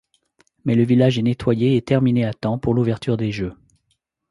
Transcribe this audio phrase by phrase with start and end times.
[0.65, 3.53] Mais le village est nettoyé et terminé à temps pour l'ouverture des jeux.